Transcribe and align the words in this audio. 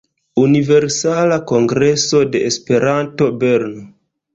Universala 0.43 1.39
Kongreso 1.53 2.25
de 2.33 2.45
Esperanto 2.51 3.33
Bern“. 3.43 3.83